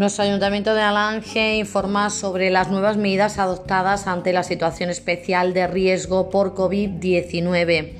Nuestro 0.00 0.24
Ayuntamiento 0.24 0.72
de 0.72 0.80
Alange 0.80 1.56
informa 1.56 2.08
sobre 2.08 2.48
las 2.48 2.70
nuevas 2.70 2.96
medidas 2.96 3.38
adoptadas 3.38 4.06
ante 4.06 4.32
la 4.32 4.44
situación 4.44 4.88
especial 4.88 5.52
de 5.52 5.66
riesgo 5.66 6.30
por 6.30 6.54
COVID-19. 6.54 7.90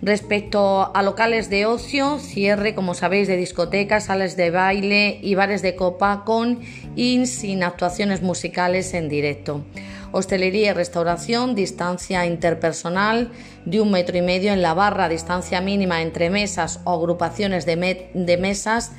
Respecto 0.00 0.94
a 0.94 1.02
locales 1.02 1.50
de 1.50 1.66
ocio, 1.66 2.20
cierre, 2.20 2.76
como 2.76 2.94
sabéis, 2.94 3.26
de 3.26 3.36
discotecas, 3.36 4.04
salas 4.04 4.36
de 4.36 4.52
baile 4.52 5.18
y 5.20 5.34
bares 5.34 5.60
de 5.60 5.74
copa 5.74 6.22
con 6.24 6.60
y 6.94 7.26
sin 7.26 7.64
actuaciones 7.64 8.22
musicales 8.22 8.94
en 8.94 9.08
directo. 9.08 9.64
Hostelería 10.12 10.70
y 10.70 10.74
restauración, 10.74 11.56
distancia 11.56 12.26
interpersonal 12.26 13.32
de 13.64 13.80
un 13.80 13.90
metro 13.90 14.16
y 14.16 14.22
medio 14.22 14.52
en 14.52 14.62
la 14.62 14.74
barra, 14.74 15.08
distancia 15.08 15.60
mínima 15.60 16.00
entre 16.00 16.30
mesas 16.30 16.78
o 16.84 16.92
agrupaciones 16.92 17.66
de, 17.66 18.08
de 18.14 18.36
mesas 18.36 18.92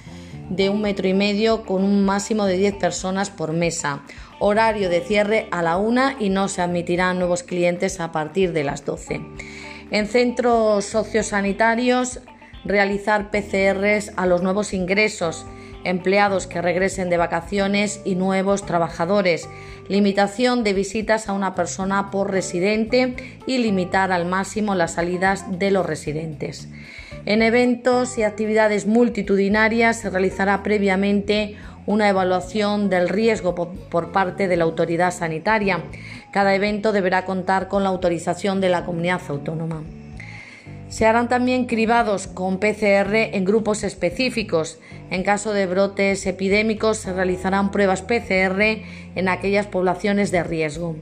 de 0.51 0.69
un 0.69 0.81
metro 0.81 1.07
y 1.07 1.13
medio 1.13 1.63
con 1.63 1.83
un 1.83 2.03
máximo 2.03 2.45
de 2.45 2.57
10 2.57 2.75
personas 2.75 3.29
por 3.29 3.53
mesa. 3.53 4.03
Horario 4.39 4.89
de 4.89 4.99
cierre 4.99 5.47
a 5.51 5.61
la 5.61 5.77
una 5.77 6.17
y 6.19 6.29
no 6.29 6.49
se 6.49 6.61
admitirán 6.61 7.19
nuevos 7.19 7.43
clientes 7.43 7.99
a 8.01 8.11
partir 8.11 8.51
de 8.51 8.65
las 8.65 8.83
12. 8.83 9.21
En 9.91 10.07
centros 10.07 10.85
sociosanitarios, 10.85 12.19
realizar 12.65 13.31
PCRs 13.31 14.11
a 14.17 14.25
los 14.25 14.43
nuevos 14.43 14.73
ingresos, 14.73 15.45
empleados 15.83 16.47
que 16.47 16.61
regresen 16.61 17.09
de 17.09 17.17
vacaciones 17.17 18.01
y 18.05 18.15
nuevos 18.15 18.65
trabajadores, 18.65 19.49
limitación 19.87 20.63
de 20.63 20.73
visitas 20.73 21.27
a 21.29 21.33
una 21.33 21.55
persona 21.55 22.11
por 22.11 22.31
residente 22.31 23.15
y 23.45 23.57
limitar 23.57 24.11
al 24.11 24.25
máximo 24.25 24.75
las 24.75 24.93
salidas 24.93 25.59
de 25.59 25.71
los 25.71 25.85
residentes. 25.85 26.67
En 27.25 27.41
eventos 27.41 28.17
y 28.17 28.23
actividades 28.23 28.87
multitudinarias 28.87 29.99
se 29.99 30.09
realizará 30.09 30.63
previamente 30.63 31.55
una 31.85 32.09
evaluación 32.09 32.89
del 32.89 33.09
riesgo 33.09 33.55
por 33.55 34.11
parte 34.11 34.47
de 34.47 34.57
la 34.57 34.63
autoridad 34.63 35.11
sanitaria. 35.11 35.83
Cada 36.31 36.55
evento 36.55 36.91
deberá 36.91 37.25
contar 37.25 37.67
con 37.67 37.83
la 37.83 37.89
autorización 37.89 38.61
de 38.61 38.69
la 38.69 38.85
comunidad 38.85 39.21
autónoma. 39.27 39.83
Se 40.91 41.05
harán 41.05 41.29
también 41.29 41.67
cribados 41.67 42.27
con 42.27 42.59
PCR 42.59 43.15
en 43.15 43.45
grupos 43.45 43.85
específicos. 43.85 44.77
En 45.09 45.23
caso 45.23 45.53
de 45.53 45.65
brotes 45.65 46.27
epidémicos 46.27 46.97
se 46.97 47.13
realizarán 47.13 47.71
pruebas 47.71 48.01
PCR 48.01 48.61
en 49.15 49.29
aquellas 49.29 49.67
poblaciones 49.67 50.31
de 50.31 50.43
riesgo. 50.43 50.97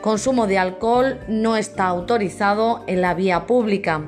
Consumo 0.00 0.46
de 0.46 0.58
alcohol 0.58 1.18
no 1.26 1.56
está 1.56 1.86
autorizado 1.86 2.84
en 2.86 3.00
la 3.00 3.14
vía 3.14 3.46
pública. 3.46 4.02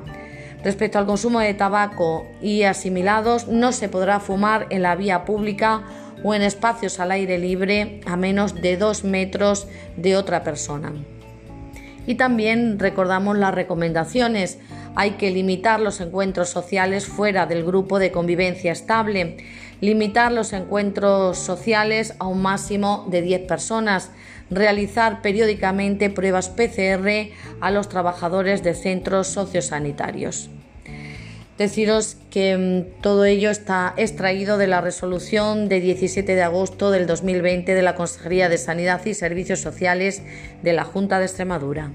Respecto 0.63 0.97
al 0.99 1.05
consumo 1.05 1.41
de 1.41 1.53
tabaco 1.53 2.25
y 2.41 2.63
asimilados, 2.63 3.49
no 3.49 3.73
se 3.73 3.89
podrá 3.89 4.21
fumar 4.21 4.67
en 4.69 4.83
la 4.83 4.95
vía 4.95 5.25
pública 5.25 5.83
o 6.23 6.33
en 6.33 6.43
espacios 6.43 6.97
al 7.01 7.11
aire 7.11 7.37
libre 7.37 7.99
a 8.05 8.15
menos 8.15 8.55
de 8.55 8.77
dos 8.77 9.03
metros 9.03 9.67
de 9.97 10.15
otra 10.15 10.45
persona. 10.45 10.93
Y 12.07 12.15
también 12.15 12.79
recordamos 12.79 13.37
las 13.37 13.53
recomendaciones. 13.53 14.59
Hay 14.95 15.11
que 15.11 15.31
limitar 15.31 15.79
los 15.79 16.01
encuentros 16.01 16.49
sociales 16.49 17.05
fuera 17.07 17.45
del 17.45 17.63
grupo 17.63 17.99
de 17.99 18.11
convivencia 18.11 18.71
estable, 18.71 19.37
limitar 19.81 20.31
los 20.31 20.53
encuentros 20.53 21.37
sociales 21.37 22.15
a 22.19 22.27
un 22.27 22.41
máximo 22.41 23.07
de 23.09 23.21
10 23.21 23.47
personas, 23.47 24.11
realizar 24.49 25.21
periódicamente 25.21 26.09
pruebas 26.09 26.49
PCR 26.49 27.31
a 27.61 27.71
los 27.71 27.89
trabajadores 27.89 28.63
de 28.63 28.73
centros 28.73 29.27
sociosanitarios. 29.27 30.49
Deciros 31.59 32.15
que 32.31 32.57
mm, 32.57 33.01
todo 33.01 33.25
ello 33.25 33.49
está 33.49 33.93
extraído 33.97 34.57
de 34.57 34.67
la 34.67 34.79
resolución 34.79 35.67
de 35.67 35.81
17 35.81 36.33
de 36.33 36.41
agosto 36.41 36.89
del 36.89 37.05
2020 37.05 37.75
de 37.75 37.81
la 37.81 37.95
Consejería 37.95 38.47
de 38.47 38.57
Sanidad 38.57 39.05
y 39.05 39.13
Servicios 39.13 39.59
Sociales 39.59 40.21
de 40.63 40.71
la 40.71 40.85
Junta 40.85 41.19
de 41.19 41.25
Extremadura. 41.25 41.91